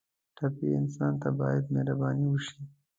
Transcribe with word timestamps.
ټپي 0.35 0.67
انسان 0.79 1.13
ته 1.21 1.29
باید 1.39 1.63
مهرباني 1.73 2.25
وشي. 2.29 2.59